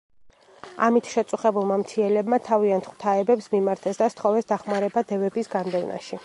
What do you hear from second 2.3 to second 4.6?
თავიანთ ღვთაებებს მიმართეს და სთხოვეს